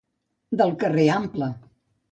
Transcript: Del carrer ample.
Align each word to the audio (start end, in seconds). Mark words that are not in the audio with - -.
Del 0.61 0.73
carrer 0.85 1.07
ample. 1.19 1.55